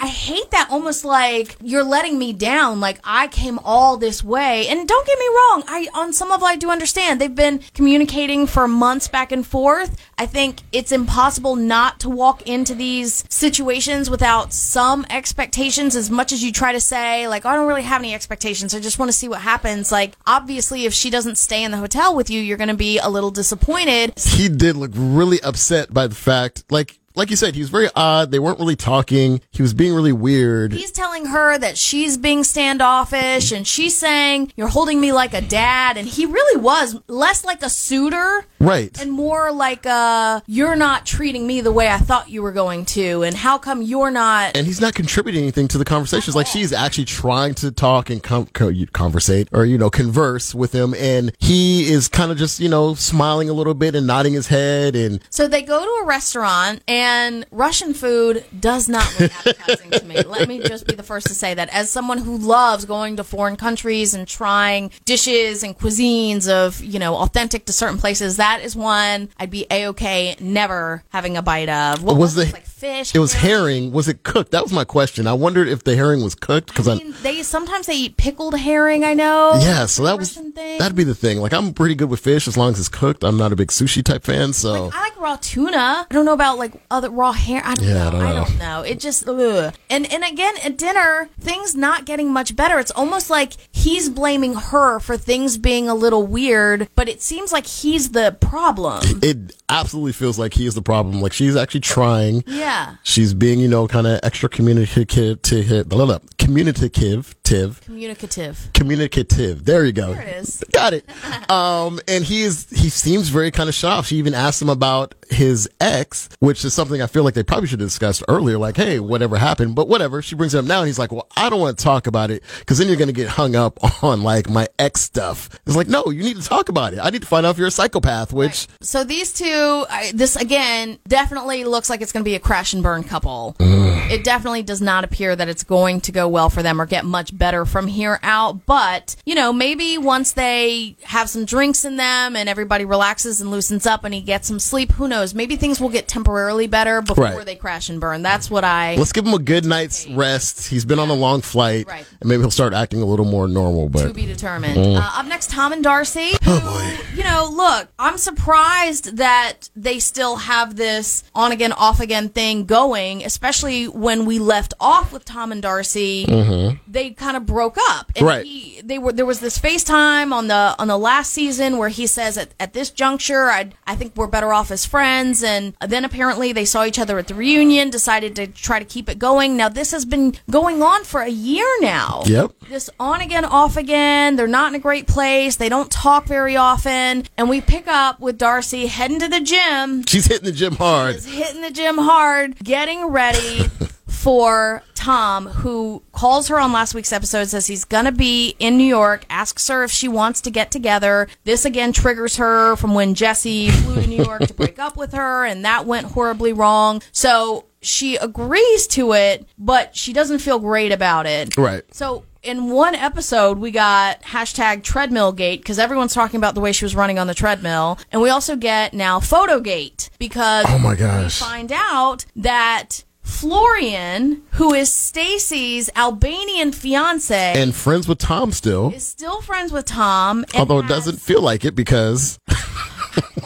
[0.74, 2.80] almost like you're letting me down.
[2.80, 4.68] Like I came all this way.
[4.68, 7.22] And don't get me wrong, I on some level I do understand.
[7.22, 9.96] They've been communicating for months back and forth.
[10.18, 16.32] I think it's impossible not to walk into these situations without some expectations as much
[16.32, 18.74] as you try to say, like, oh, I don't really have any expectations.
[18.74, 19.92] I just want to see what happens.
[19.92, 22.98] Like, obviously, if she doesn't stay in the hotel with you, you're going to be
[22.98, 24.18] a little disappointed.
[24.18, 27.89] He did look really upset by the fact, like, like you said, he was very
[27.95, 28.32] odd.
[28.32, 29.41] They weren't really talking.
[29.52, 30.73] He was being really weird.
[30.73, 35.41] He's telling her that she's being standoffish and she's saying, You're holding me like a
[35.41, 35.97] dad.
[35.97, 38.99] And he really was less like a suitor Right.
[39.02, 42.86] and more like a, You're not treating me the way I thought you were going
[42.86, 43.23] to.
[43.23, 44.56] And how come you're not?
[44.56, 46.36] and he's not contributing anything to the conversations.
[46.36, 50.73] Like she's actually trying to talk and com- co- conversate or you know converse with
[50.73, 54.34] him, and he is kind of just you know smiling a little bit and nodding
[54.34, 54.95] his head.
[54.95, 57.03] And So they go to a restaurant, and
[57.52, 60.22] Russian food does not look appetizing to me.
[60.22, 61.70] Let me just be the first to say that.
[61.70, 67.00] As someone who loves going to foreign countries and trying dishes and cuisines of, you
[67.00, 71.42] know, authentic to certain places, that is one I'd be a okay never having a
[71.42, 72.04] bite of.
[72.04, 72.54] What was was, the it?
[72.54, 73.15] Like fish?
[73.15, 73.91] it was herring.
[73.91, 74.52] Was it cooked?
[74.52, 75.26] That was my question.
[75.28, 76.98] I wondered if the herring was cooked because I I.
[76.98, 79.04] mean, they sometimes they eat pickled herring.
[79.04, 79.54] I know.
[79.62, 80.78] Yeah, so that was thing.
[80.80, 81.39] that'd be the thing.
[81.39, 83.24] Like I'm pretty good with fish as long as it's cooked.
[83.24, 85.78] I'm not a big sushi type fan, so I like raw tuna.
[85.78, 87.62] I don't know about like other raw hair.
[87.63, 88.08] I don't Yeah, know.
[88.08, 88.46] I don't I know.
[88.46, 88.82] don't know.
[88.82, 89.74] It just ugh.
[89.89, 92.80] and and again at dinner, things not getting much better.
[92.80, 97.52] It's almost like he's blaming her for things being a little weird, but it seems
[97.54, 99.02] like he's the problem.
[99.22, 101.22] it absolutely feels like he is the problem.
[101.22, 102.43] Like she's actually trying.
[102.48, 102.73] Yeah.
[103.04, 108.70] She's being, you know, kind of extra communicative, to, blah, blah, blah, communicative, tiv, Communicative.
[108.74, 109.66] communicative.
[109.66, 110.14] There you go.
[110.14, 110.64] There it is.
[110.72, 111.06] Got it.
[111.50, 114.08] Um, and he is, he seems very kind of shocked.
[114.08, 117.68] She even asked him about his ex, which is something I feel like they probably
[117.68, 118.58] should have discussed earlier.
[118.58, 120.22] Like, hey, whatever happened, but whatever.
[120.22, 122.32] She brings it up now and he's like, well, I don't want to talk about
[122.32, 125.50] it because then you're going to get hung up on like my ex stuff.
[125.66, 127.00] It's like, no, you need to talk about it.
[127.02, 130.36] I need to find out if you're a psychopath, which So these two, I, this
[130.36, 133.56] again, definitely looks like it's going to be a crash and burn couple.
[133.60, 137.04] It definitely does not appear that it's going to go well for them or get
[137.04, 138.65] much better from here out.
[138.67, 143.49] But, you know, maybe once they have some drinks in them and everybody relaxes and
[143.49, 145.34] loosens up and he gets some sleep, who knows?
[145.34, 147.45] Maybe things will get temporarily better before Right.
[147.45, 148.21] they crash and burn.
[148.21, 148.95] That's what I.
[148.95, 150.67] let's give him a good night's rest.
[150.67, 152.06] He's been on a long flight Right.
[152.21, 154.78] and maybe he'll start acting a little more normal, But to be determined.
[154.78, 156.38] Uh, up next, Tom and Darcey.
[156.45, 157.17] Oh boy!
[157.17, 162.53] You know, look, I'm surprised that they still have this on again, off again thing
[162.62, 166.26] going, especially when we left off with Tom and Darcey.
[166.26, 166.78] Mm-hmm.
[166.88, 168.46] They kind of broke up, and Right.
[168.46, 172.06] he, they were there was this FaceTime on the on the last season where he
[172.08, 176.06] says at, at this juncture, I I think we're better off as friends, and then
[176.06, 179.58] apparently they saw each other at the reunion, decided to try to keep it going.
[179.58, 182.52] Now this has been going on for a year now Yep.
[182.70, 184.36] this on again, off again.
[184.36, 185.56] They're not in a great place.
[185.56, 187.24] They don't talk very often.
[187.38, 191.16] And we pick up with Darcey heading to the gym, she's hitting the gym hard.
[191.16, 192.33] is hitting the gym hard,
[192.63, 193.67] getting ready
[194.08, 198.78] for Tom, who calls her on last week's episode, says he's going to be in
[198.78, 201.28] New York, asks her if she wants to get together.
[201.43, 205.12] This again triggers her from when Jesse flew to New York to break up with
[205.12, 207.02] her, and that went horribly wrong.
[207.12, 211.58] So she agrees to it, but she doesn't feel great about it.
[211.58, 211.84] Right.
[211.93, 216.71] So in one episode, we got hashtag treadmill gate because everyone's talking about the way
[216.71, 217.97] she was running on the treadmill.
[218.12, 221.41] And we also get now photo gate because Oh my gosh.
[221.41, 228.91] we find out that Florian, who is Stacey's Albanian fiance, And friends with Tom still.
[228.93, 230.45] is still friends with Tom.
[230.56, 232.38] Although it doesn't feel like it because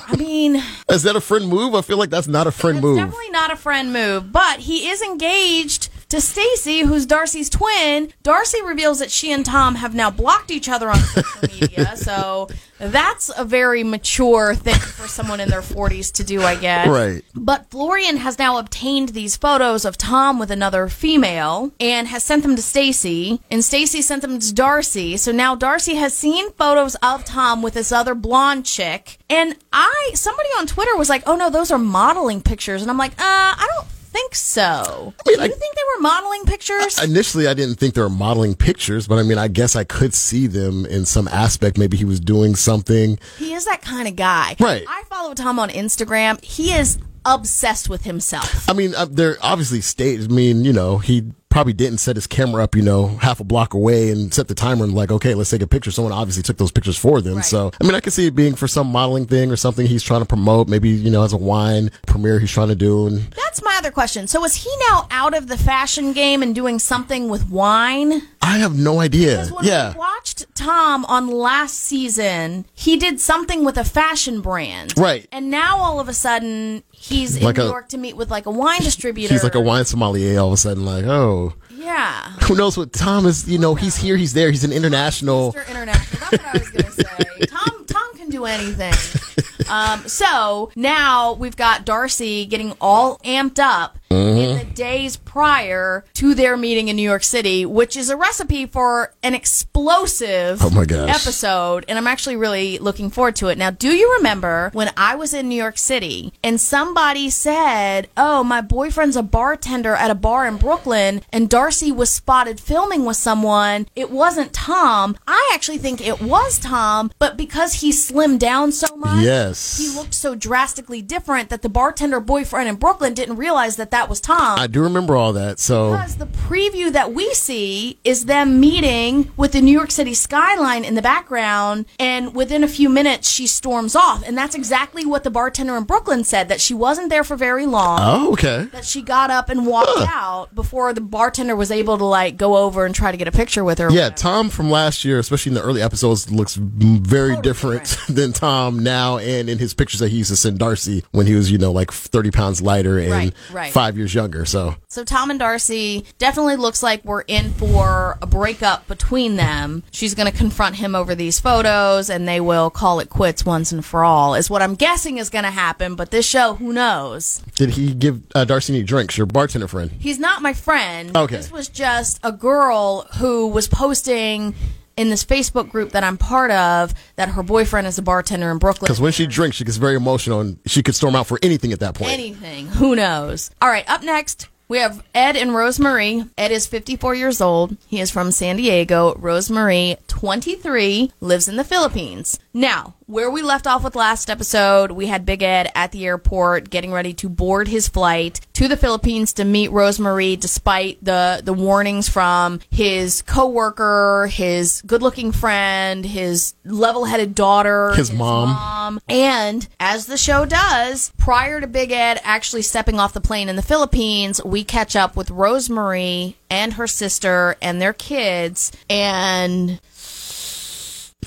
[0.08, 1.76] I mean, is that a friend move?
[1.76, 2.98] I feel like that's not a friend It's move.
[2.98, 8.14] definitely not a friend move, but he is engaged to Stacey, who's Darcey's twin.
[8.24, 12.48] Darcey reveals that she and Tom have now blocked each other on social media, so
[12.80, 16.88] that's a very mature thing for someone in their 40s to do, I guess.
[16.88, 17.24] Right.
[17.36, 22.44] But Florian has now obtained these photos of Tom with another female and has sent
[22.44, 25.18] them to Stacey, and Stacey sent them to Darcey.
[25.20, 30.12] So now Darcey has seen photos of Tom with this other blonde chick, and I
[30.14, 33.56] somebody on Twitter was like, "Oh no, those are modeling pictures," and I'm like, "Uh,
[33.58, 35.14] I don't." Think so.
[35.26, 37.02] I mean, Do I- you think they were modeling pictures?
[37.04, 40.14] Initially, I didn't think they were modeling pictures, but I mean, I guess I could
[40.14, 41.78] see them in some aspect.
[41.78, 43.20] Maybe he was doing something.
[43.38, 44.56] he is that kind of guy.
[44.60, 44.84] Right.
[44.88, 46.44] I follow Tom on Instagram.
[46.44, 48.70] He is obsessed with himself.
[48.70, 50.32] I mean, uh, they're obviously staged.
[50.32, 53.44] I mean, you know, he probably didn't set his camera up, you know, half a
[53.44, 55.90] block away and set the timer and like, okay, let's take a picture.
[55.92, 57.38] Someone obviously took those pictures for them.
[57.38, 57.46] Right.
[57.46, 60.04] So, I mean, I can see it being for some modeling thing or something he's
[60.04, 60.68] trying to promote.
[60.68, 63.08] Maybe, you know, as a wine premiere he's trying to do.
[63.08, 64.28] And That's my other question.
[64.28, 68.22] So is he now out of the fashion game and doing something with wine?
[68.42, 69.50] I have no idea.
[69.62, 69.94] Yeah.
[69.94, 74.94] we watched Tom on last season, he did something with a fashion brand.
[74.98, 75.28] Right.
[75.32, 78.30] And now all of a sudden he's Like in a- New York to meet with
[78.30, 79.34] like a wine distributor.
[79.38, 81.47] He's like a wine sommelier all of a sudden, like, oh,
[81.78, 82.32] Yeah.
[82.44, 85.54] who knows what Tom is, you know, he's here, he's there, he's an international.
[85.54, 85.70] Mr.
[85.70, 86.20] International.
[86.20, 87.46] That's what I was gonna say.
[87.48, 88.94] Tom Tom can do anything.
[89.70, 94.38] Um, so now we've got Darcey getting all amped up Mm-hmm.
[94.40, 98.66] in the days prior to their meeting in New York City, which is a recipe
[98.66, 101.10] for an explosive Oh my gosh.
[101.10, 101.84] episode.
[101.90, 103.58] And I'm actually really looking forward to it.
[103.58, 108.44] Now, do you remember when I was in New York City and somebody said, Oh,
[108.46, 113.18] my boyfriend's a bartender at a bar in Brooklyn and Darcey was spotted filming with
[113.18, 113.88] someone?
[113.96, 115.18] It wasn't Tom.
[115.28, 119.78] I actually think it was Tom, but because he slimmed down so much, Yes.
[119.78, 124.10] he looked so drastically different that the bartender boyfriend in Brooklyn didn't realize that that
[124.10, 124.58] was Tom.
[124.58, 125.60] I do remember all that.
[125.60, 130.14] So, Because the preview that we see is them meeting with the New York City
[130.14, 134.24] skyline in the background, and within a few minutes, she storms off.
[134.26, 137.66] And that's exactly what the bartender in Brooklyn said that she wasn't there for very
[137.66, 138.00] long.
[138.02, 138.66] oh, okay.
[138.72, 142.58] That she got up and walked out before the bartender was able to like go
[142.58, 143.90] over and try to get a picture with her.
[143.92, 144.16] Yeah, whatever.
[144.16, 148.80] Tom from last year, especially in the early episodes, looks very Totally different than Tom
[148.80, 151.58] now and in his pictures that he used to send Darcey when he was, you
[151.58, 153.74] know, like 30 pounds lighter and Right, right.
[153.74, 154.46] five years younger.
[154.46, 159.84] So, So Tom and Darcey definitely looks like we're in for a breakup between them.
[159.92, 163.72] She's going to confront him over these photos and they will call it quits once
[163.72, 166.74] and for all is what I'm guessing is going to happen, but this show, who
[166.74, 167.42] knows?
[167.56, 169.92] did he give uh, Darcey any drinks, your bartender friend?
[170.00, 171.16] He's not my friend.
[171.16, 171.38] Okay.
[171.38, 174.54] This was just a girl who was posting
[174.98, 178.58] in this Facebook group that I'm part of that her boyfriend is a bartender in
[178.58, 178.88] Brooklyn.
[178.88, 181.72] Because when she drinks, she gets very emotional and she could storm out for anything
[181.72, 182.12] at that point.
[182.12, 182.68] Anything.
[182.68, 183.52] Who knows?
[183.62, 186.30] All right, up next, we have Ed and Rosemarie.
[186.38, 187.78] Ed is 54 years old.
[187.88, 189.14] He is from San Diego.
[189.14, 192.40] Rosemarie, 23, lives in the Philippines.
[192.58, 196.72] Now, where we left off with last episode, we had Big Ed at the airport
[196.72, 201.54] getting ready to board his flight to the Philippines to meet Rosemarie despite the, the
[201.54, 208.50] warnings from his coworker, his good-looking friend, his level-headed daughter, His mom.
[208.50, 209.00] mom.
[209.08, 213.56] And as the show does, prior to Big Ed actually stepping off the plane in
[213.56, 218.72] the Philippines, we catch up with Rosemarie and her sister and their kids.
[218.90, 219.80] And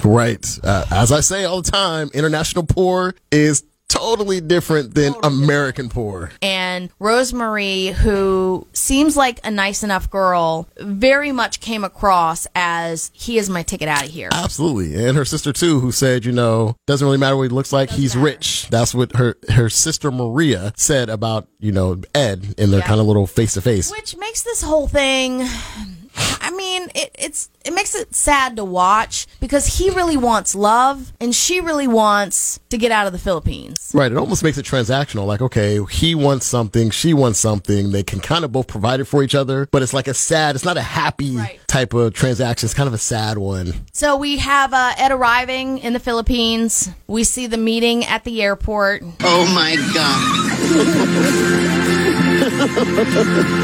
[0.05, 0.47] Right.
[0.63, 6.31] Uh, as I say all the time, international poor is totally different than American poor.
[6.41, 13.37] and Rosemarie, who seems like a nice enough girl, very much came across as he
[13.37, 14.29] is my ticket out of here.
[14.33, 14.95] Absolutely.
[15.05, 17.91] And her sister too, who said, you know, doesn't really matter what he looks like,
[17.91, 18.27] he's matter.
[18.27, 18.69] rich.
[18.71, 22.87] That's what her her sister Maria said about, you know, Ed in their Yeah.
[22.87, 23.91] kind of little face to face.
[23.91, 25.45] Which makes this whole thing.
[26.17, 31.13] I mean, it, it's it makes it sad to watch because he really wants love
[31.21, 33.93] and she really wants to get out of the Philippines.
[33.95, 34.11] Right.
[34.11, 35.27] It almost makes it transactional.
[35.27, 37.93] Like, okay, he wants something, she wants something.
[37.93, 40.55] They can kind of both provide it for each other, but it's like a sad,
[40.57, 41.61] it's not a happy Right.
[41.69, 42.67] type of transaction.
[42.67, 43.75] It's kind of a sad one.
[43.93, 46.89] So we have uh, Ed arriving in the Philippines.
[47.07, 49.03] We see the meeting at the airport.
[49.23, 50.51] Oh my god.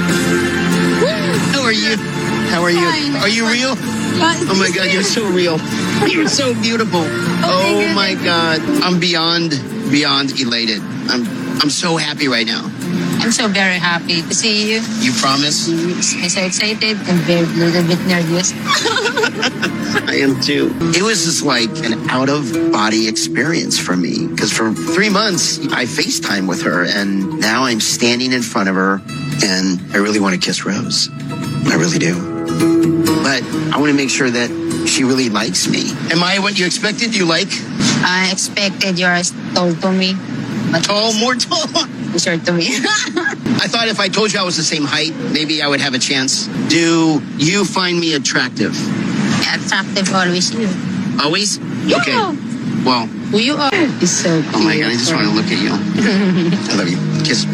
[1.53, 1.97] How are you?
[2.49, 2.87] How are you?
[3.19, 3.75] Are you real?
[3.79, 5.59] Oh my god, you're so real.
[6.09, 7.03] You're so beautiful.
[7.45, 8.61] Oh my god.
[8.83, 9.51] I'm beyond
[9.91, 10.81] beyond elated.
[11.09, 11.27] I'm
[11.61, 12.71] I'm so happy right now.
[13.21, 14.83] I'm so very happy to see you.
[15.01, 15.69] You promise?
[15.69, 18.53] I'm so excited and very little bit nervous.
[20.09, 20.71] I am too.
[20.95, 25.59] It was just like an out of body experience for me because for three months
[25.73, 29.01] I FaceTime with her and now I'm standing in front of her
[29.43, 31.09] and I really want to kiss Rose.
[31.67, 32.36] I really do.
[32.61, 33.43] But
[33.75, 34.49] I want to make sure that
[34.89, 35.91] she really likes me.
[36.11, 37.15] Am I what you expected?
[37.15, 37.49] You like?
[38.03, 40.15] I expected yours tall to me,
[40.71, 41.67] but Tall, more tall.
[42.19, 42.69] short to me.
[43.61, 45.95] I thought if I told you I was the same height, maybe I would have
[45.95, 46.47] a chance.
[46.69, 48.75] Do you find me attractive?
[49.53, 50.69] Attractive always you.
[51.23, 51.59] Always?
[51.85, 51.99] Yeah.
[51.99, 52.17] Okay.
[52.85, 55.59] Well, Who you are is so oh my god, I just want to look at
[55.59, 55.73] you.
[56.71, 56.99] I love you.
[57.25, 57.45] Kiss.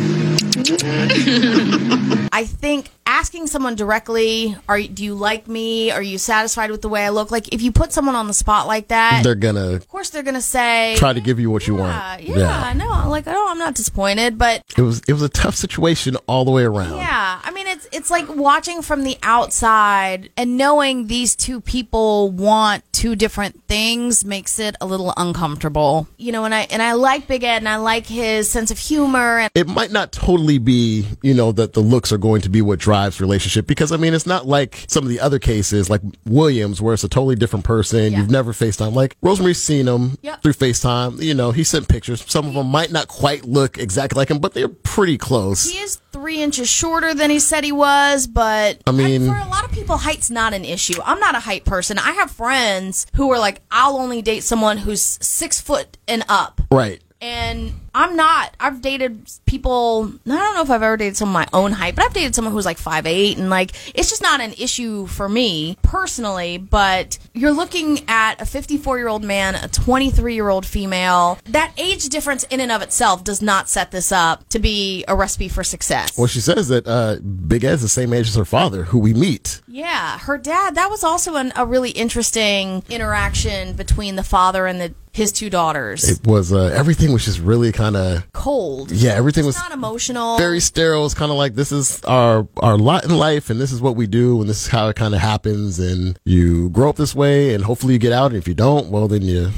[2.33, 5.91] I think asking someone directly, "Are you- do you like me?
[5.91, 8.35] Are you satisfied with the way I look?" Like if you put someone on the
[8.35, 11.67] spot like that, They're gonna of course they're gonna say, try to give you what
[11.67, 11.83] you "Yeah,
[12.17, 12.23] want.
[12.23, 16.17] yeah, no, like no, I'm not disappointed, but It was it was a tough situation
[16.27, 16.97] all the way around.
[16.97, 22.31] yeah, I mean it's it's like watching from the outside and knowing these two people
[22.31, 26.07] want two different things makes it a little uncomfortable.
[26.17, 28.79] You know, and I and I like Big Ed and I like his sense of
[28.79, 32.49] humor and It might not totally be, you know, that the looks are going to
[32.49, 35.91] be what drives relationship because I mean it's not like some of the other cases
[35.91, 38.13] like Williams where it's a totally different person.
[38.13, 38.19] Yeah.
[38.19, 38.93] You've never FaceTime.
[38.95, 40.43] Like Rosemarie's seen him Yep.
[40.43, 41.21] through FaceTime.
[41.23, 42.25] You know, he sent pictures.
[42.27, 45.69] Some of them might not quite look exactly like him, but they're pretty close.
[45.71, 49.49] he is three inches shorter than he said he was, but I mean- for a
[49.49, 51.01] lot of people, height's not an issue.
[51.05, 51.99] I'm not a height person.
[51.99, 56.61] I have friends who are like, I'll only date someone who's six foot and up.
[56.71, 57.01] Right.
[57.21, 58.55] And I'm not.
[58.59, 60.13] I've dated people.
[60.27, 62.53] I don't know if I've ever dated someone my own height, but I've dated someone
[62.53, 66.59] who's like five eight, and like it's just not an issue for me personally.
[66.59, 71.39] But you're looking at a 54 year old man, a 23 year old female.
[71.47, 75.17] That age difference in and of itself does not set this up to be a
[75.17, 76.17] recipe for success.
[76.17, 79.15] Well, she says that uh, Big Ed's the same age as her father, who we
[79.15, 79.61] meet.
[79.67, 80.75] Yeah, her dad.
[80.75, 85.51] That was also an, a really interesting interaction between the father and the his two
[85.51, 86.09] daughters.
[86.09, 88.93] It was uh, everything was just really kind of Cold.
[88.93, 90.39] yeah, everything was It's not emotional.
[90.39, 91.05] very sterile.
[91.05, 93.97] It's kind of like this is our our lot in life, and this is what
[93.97, 95.79] we do, and this is how it kind of happens.
[95.79, 98.27] And you grow up this way, and hopefully you get out.
[98.33, 99.51] And if you don't, well, then you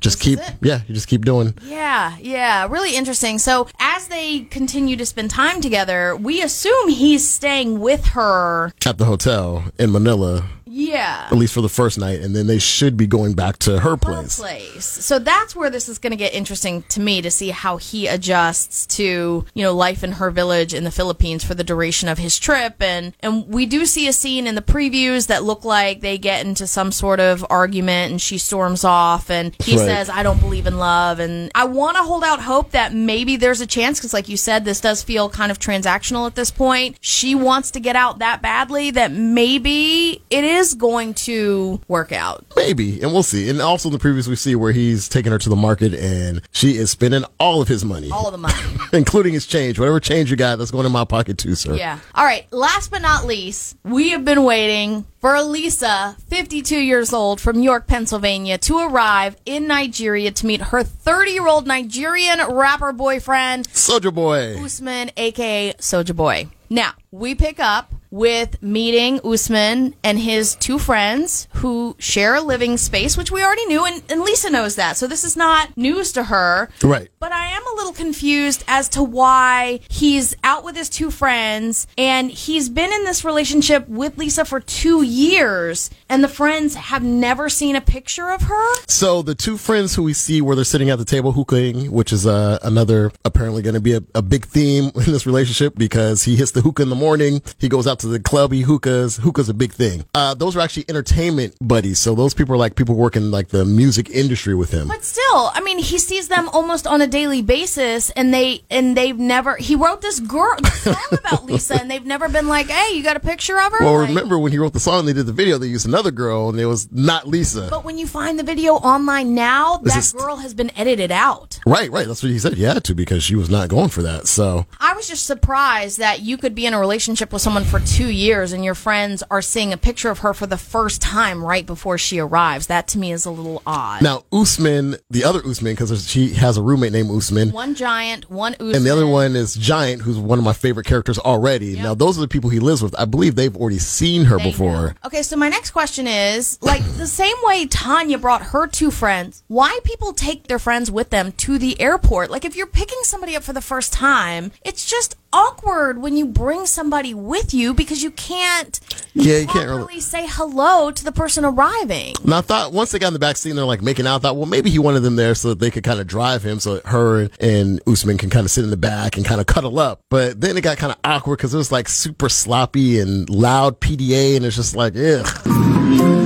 [0.00, 1.54] just keep yeah, you just keep doing.
[1.64, 3.38] Yeah, yeah, really interesting.
[3.38, 8.72] So, as they continue to spend time together, we assume he's staying with her.
[8.86, 11.26] At the hotel in Manila, Yeah.
[11.30, 13.88] at least for the first night, and then they should be going back to her
[13.88, 14.38] her place.
[14.38, 14.84] place.
[14.84, 18.06] So that's where this is going to get interesting to me to see how he
[18.06, 22.18] adjusts to, you know, life in her village in the Philippines for the duration of
[22.18, 26.00] his trip and and we do see a scene in the previews that look like
[26.00, 29.86] they get into some sort of argument and she storms off and he Right.
[29.86, 33.36] says I don't believe in love and I want to hold out hope that maybe
[33.36, 36.50] there's a chance cuz like you said this does feel kind of transactional at this
[36.50, 36.96] point.
[37.00, 42.44] She wants to get out that badly that maybe it is going to work out.
[42.56, 43.48] Maybe, and we'll see.
[43.48, 46.42] And also in the previous we see where he's taking her to the market, and
[46.52, 48.54] she is spending all of his money, All of the money.
[48.92, 49.78] including his change.
[49.78, 51.74] Whatever change you got, that's going in my pocket too, sir.
[51.74, 51.98] Yeah.
[52.14, 52.50] All right.
[52.52, 57.86] Last but not least, we have been waiting for Elisa, 52 years old from York,
[57.86, 64.10] Pennsylvania, to arrive in Nigeria to meet her 30 year old Nigerian rapper boyfriend, Soldier
[64.10, 64.62] Boy.
[64.62, 66.48] Usman, aka Soja Boy.
[66.70, 72.76] Now, we pick up with meeting Usman and his two friends who share a living
[72.76, 74.96] space, which we already knew, and, and Lisa knows that.
[74.96, 76.68] So this is not news to her.
[76.82, 77.08] Right.
[77.20, 81.86] But I am a little confused as to why he's out with his two friends
[81.96, 87.02] and he's been in this relationship with Lisa for two years and the friends have
[87.02, 88.74] never seen a picture of her.
[88.86, 92.12] So the two friends who we see where they're sitting at the table hookahing, which
[92.12, 96.22] is uh, another apparently going to be a, a big theme in this relationship because
[96.22, 99.16] he hits the hookah in the morning, he goes out to the clubby hookahs.
[99.18, 100.04] Hookah's a big thing.
[100.14, 101.98] Uh, those are actually entertainment buddies.
[101.98, 104.88] So those people are like people working like the music industry with him.
[104.88, 108.96] But still, I mean, he sees them almost on a daily basis and they and
[108.96, 112.68] they've never he wrote this girl this song about Lisa and they've never been like,
[112.68, 115.06] "Hey, you got a picture of her?" Well, Like- remember when he wrote the song,
[115.06, 117.68] they did the video, they used another girl and it was not Lisa.
[117.70, 121.58] But when you find the video online now, that is- girl has been edited out.
[121.66, 122.06] Right, right.
[122.06, 124.26] That's what he said he had to because she was not going for that.
[124.26, 127.80] So I was just surprised that you could be in a relationship with someone for
[127.88, 131.42] two years and your friends are seeing a picture of her for the first time
[131.44, 132.66] right before she arrives.
[132.66, 134.02] That to me is a little odd.
[134.02, 137.50] now Usman, the other Usman, because she has a roommate named Usman.
[137.50, 138.74] One giant, one Usman.
[138.76, 141.76] And the other one is Giant, who's one of my favorite characters already.
[141.76, 142.94] Now, those are the people he lives with.
[142.98, 144.88] I believe they've already seen her They before.
[144.88, 144.92] know.
[145.06, 149.42] Okay, so my next question is like the same way Tania brought her two friends,
[149.48, 152.30] why people take their friends with them to the airport?
[152.30, 156.26] Like if you're picking somebody up for the first time, it's just awkward when you
[156.26, 158.80] bring somebody with you because you can't
[159.14, 160.00] Yeah, you can't really.
[160.00, 162.14] say hello to the person arriving.
[162.24, 164.16] And I thought once they got in the back seat, and they're like making out.
[164.16, 166.42] I thought, well, maybe he wanted them there so that they could kind of drive
[166.44, 169.46] him, so her and Usman can kind of sit in the back and kind of
[169.46, 170.00] cuddle up.
[170.10, 173.80] But then it got kind of awkward because it was like super sloppy and loud
[173.80, 176.17] PDA, and it's just like, ugh.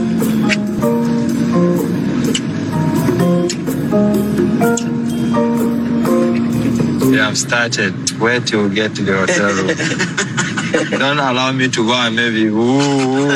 [7.22, 7.92] I've started.
[8.20, 10.38] Where to get to the hotel room?
[10.72, 12.46] Don't allow me to go and maybe.
[12.46, 13.30] Ooh, ooh, ooh,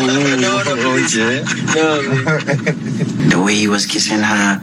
[1.05, 1.43] okay.
[3.31, 4.61] the way he was kissing her,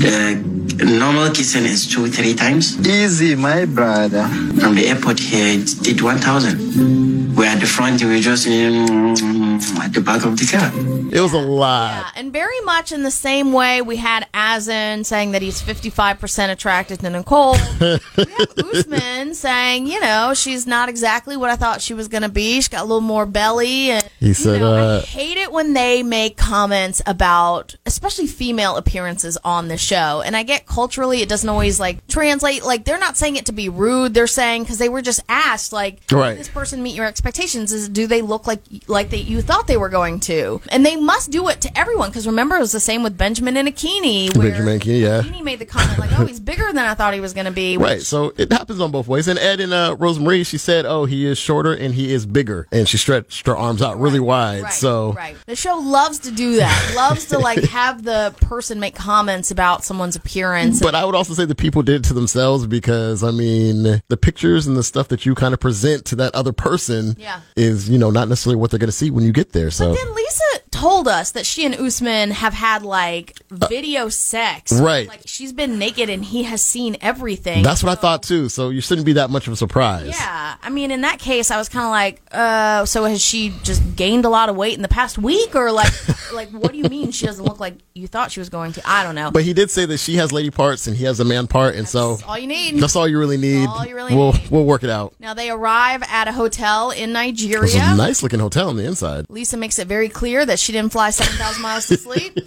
[0.00, 0.50] the
[0.84, 2.78] normal kissing is two, three times.
[2.86, 4.26] Easy, my brother.
[4.60, 7.36] From the airport here, it did 1,000.
[7.36, 10.70] We're at the front, we were just mm, at the back of the car.
[11.12, 11.90] It was a lot.
[11.90, 16.50] Yeah, and very much in the same way we had Azan saying that he's 55%
[16.50, 17.52] attracted to Nicole.
[17.80, 22.22] we have Usman saying, you know, she's not exactly what I thought she was going
[22.22, 22.56] to be.
[22.56, 23.90] She's got a little more belly.
[23.90, 28.26] And, He said, you know, I uh, hate it when they make comments about, especially
[28.26, 30.22] female appearances on the show.
[30.24, 32.64] And I get culturally, it doesn't always like translate.
[32.64, 34.12] Like, they're not saying it to be rude.
[34.14, 36.36] They're saying, because they were just asked, like, Right.
[36.36, 37.72] this person meet your expectations?
[37.72, 40.60] Is do they look like like that you thought they were going to?
[40.70, 43.56] And they must do it to everyone because remember it was the same with Benjamin
[43.56, 44.32] and Akinyi.
[44.38, 45.22] Benjamin Akinyi, yeah.
[45.22, 47.52] Akinyi made the comment like, "Oh, he's bigger than I thought he was going to
[47.52, 49.28] be." which- Right, so it happens on both ways.
[49.28, 52.66] And Ed and uh, Rosemarie, she said, "Oh, he is shorter and he is bigger,"
[52.72, 54.62] and she stretched her arms out really wide.
[54.64, 55.36] Right, so right.
[55.46, 56.92] The show loves to do that.
[56.96, 60.80] loves to like have the person make comments about someone's appearance.
[60.80, 64.16] But I would also say the people did it to themselves because I mean the
[64.16, 67.40] pictures and the stuff that you kind of present to that other person Yeah.
[67.56, 69.70] is you know not necessarily what they're going to see when you get there.
[69.70, 74.72] So then Lisa told us that she and Usman have had like video sex.
[74.72, 75.08] Uh, right.
[75.08, 77.62] Like she's been naked and he has seen everything.
[77.62, 78.48] that's what I thought too.
[78.48, 80.08] So you shouldn't be that much of a surprise.
[80.08, 83.52] Yeah, I mean, in that case, I was kind of like, uh, so has she
[83.62, 85.92] just gained a lot of weight in the past week, or like,
[86.32, 88.82] like, what do you mean she doesn't look like you thought she was going to?
[88.84, 89.30] I don't know.
[89.30, 91.74] But he did say that she has lady parts and he has a man part,
[91.74, 92.78] and so all you need.
[92.78, 93.66] that's all you really need.
[93.66, 94.50] all you really we'll need.
[94.50, 95.14] we'll work it out.
[95.20, 97.82] now they arrive at a hotel in It's Nigeria.
[97.92, 99.26] a nice looking hotel on the inside.
[99.28, 102.38] Lisa makes it very clear that she didn't fly 7,000 miles to sleep.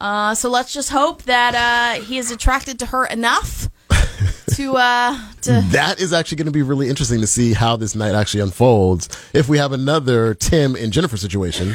[0.00, 1.54] Uh, so let's just hope that
[1.98, 3.68] uh, he is attracted to her enough
[4.54, 7.94] to uh, to That is actually going to be really interesting to see how this
[7.94, 9.08] night actually unfolds.
[9.32, 11.74] If we have another Tim and Jeniffer situation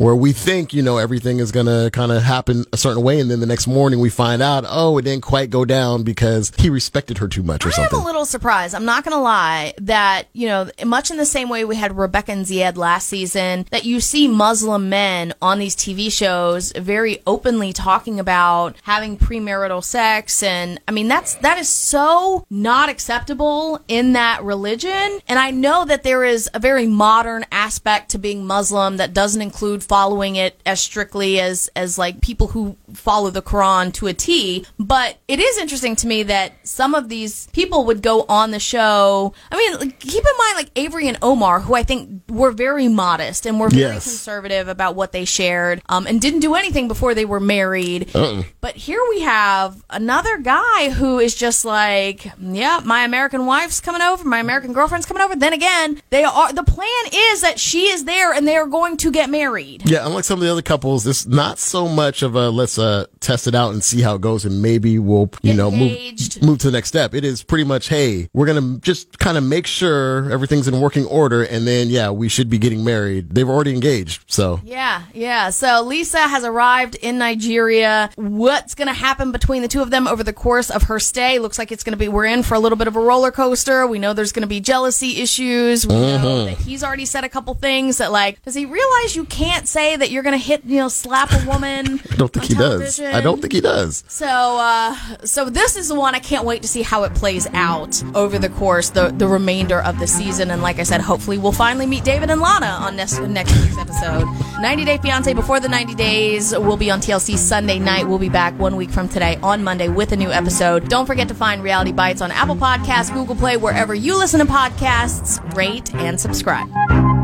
[0.00, 3.20] where we think, you know, everything is going to kind of happen a certain way.
[3.20, 6.52] And then the next morning we find out, oh, it didn't quite go down because
[6.56, 7.98] he respected her too much or I something.
[7.98, 8.74] a little surprised.
[8.74, 11.98] I'm not going to lie that, you know, much in the same way we had
[11.98, 17.20] Rebecca and Zied last season, that you see Muslim men on these TV shows very
[17.26, 20.42] openly talking about having premarital sex.
[20.42, 25.20] And I mean, that's, that is so not acceptable in that religion.
[25.28, 29.42] And I know that there is a very modern aspect to being Muslim that doesn't
[29.42, 34.14] include following it as strictly as, as like people who follow the Quran to a
[34.14, 34.64] T.
[34.78, 38.60] But it is interesting to me that some of these people would go on the
[38.60, 39.34] show.
[39.50, 43.46] I mean, keep in mind, like Avery and Omar, who I think were very modest
[43.46, 44.04] and were very Yes.
[44.04, 48.14] conservative about what they shared, um, and didn't do anything before they were married.
[48.14, 48.44] Uh-uh.
[48.60, 54.02] But here we have another guy who is just like, yeah, my American wife's coming
[54.02, 55.34] over, my American girlfriend's coming over.
[55.34, 56.52] Then again, they are.
[56.52, 59.79] The plan is that she is there, and they are going to get married.
[59.84, 63.06] Yeah, unlike some of the other couples, it's not so much of a let's uh,
[63.20, 65.96] test it out and see how it goes, and maybe we'll you know move
[66.42, 67.14] move to the next step.
[67.14, 71.06] It is pretty much, hey, we're gonna just kind of make sure everything's in working
[71.06, 73.30] order, and then yeah, we should be getting married.
[73.34, 75.50] They've already engaged, so Yeah, yeah.
[75.50, 78.10] So Lisa has arrived in Nigeria.
[78.16, 81.38] What's going to happen between the two of them over the course of her stay?
[81.38, 83.30] Looks like it's going to be, we're in for a little bit of a roller
[83.30, 83.86] coaster.
[83.86, 85.86] We know there's going to be jealousy issues.
[85.86, 86.44] We know Mhm.
[86.46, 89.96] that he's already said a couple things that, like, does he realize you can't say
[89.96, 92.00] that you're going to hit, you know, slap a woman?
[92.10, 93.00] I don't think he does.
[93.00, 94.04] I don't think he does.
[94.08, 94.94] So, uh,
[95.24, 98.38] so this is the one I can't wait to see how it plays out over
[98.38, 100.50] the course, the the remainder of the season.
[100.50, 103.78] And like I said, hopefully we'll finally meet David and Lana on next next week's
[103.78, 104.26] episode.
[104.60, 108.06] 90 Day Fiance before the 90 days will be on TLC Sunday night.
[108.06, 110.88] We'll be back one week from today on Monday with a new episode.
[110.88, 114.46] Don't forget to find Reality Bites on Apple Podcasts, Google Play, wherever you listen to
[114.46, 115.40] podcasts.
[115.54, 117.19] Rate and subscribe.